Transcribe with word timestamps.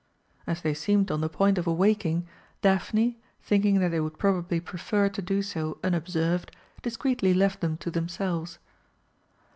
As 0.47 0.61
they 0.63 0.73
seemed 0.73 1.11
on 1.11 1.21
the 1.21 1.29
point 1.29 1.59
of 1.59 1.67
awaking, 1.67 2.27
Daphne, 2.63 3.19
thinking 3.43 3.79
that 3.81 3.89
they 3.89 3.99
would 3.99 4.17
probably 4.17 4.59
prefer 4.59 5.09
to 5.09 5.21
do 5.21 5.43
so 5.43 5.77
unobserved, 5.83 6.49
discreetly 6.81 7.35
left 7.35 7.61
them 7.61 7.77
to 7.77 7.91
themselves. 7.91 8.57